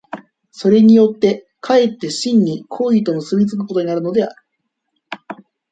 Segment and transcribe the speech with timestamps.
[0.49, 4.43] それによって却って真に行為と結び付くことになるのである。